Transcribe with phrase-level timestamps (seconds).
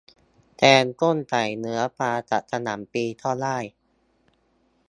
[0.57, 3.57] แกงส้ม ใส่เนื้อปลา กับกะหล่ำปลีก็ได้